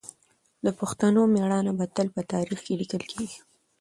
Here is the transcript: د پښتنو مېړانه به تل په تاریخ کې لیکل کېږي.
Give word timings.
د 0.65 0.67
پښتنو 0.79 1.21
مېړانه 1.33 1.71
به 1.79 1.85
تل 1.95 2.07
په 2.15 2.21
تاریخ 2.33 2.59
کې 2.65 2.79
لیکل 2.81 3.03
کېږي. 3.11 3.39